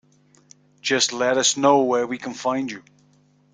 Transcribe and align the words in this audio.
Just 0.81 1.13
let 1.13 1.37
us 1.37 1.57
know 1.57 1.83
where 1.83 2.07
we 2.07 2.17
can 2.17 2.33
find 2.33 2.71
you. 2.71 2.83